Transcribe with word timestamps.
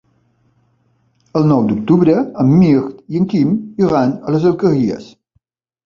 El 1.41 1.45
nou 1.51 1.61
d'octubre 1.67 2.17
en 2.45 2.51
Mirt 2.63 2.99
i 3.17 3.21
en 3.23 3.31
Quim 3.35 3.55
iran 3.89 4.19
a 4.27 4.39
les 4.39 4.53
Alqueries. 4.55 5.17